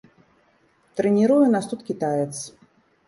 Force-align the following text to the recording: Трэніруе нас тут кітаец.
Трэніруе 1.01 1.45
нас 1.57 1.65
тут 1.75 1.85
кітаец. 1.91 2.31